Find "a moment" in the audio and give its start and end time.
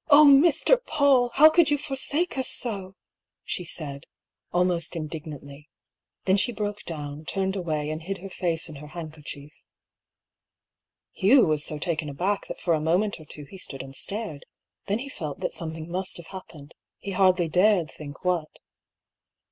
12.74-13.18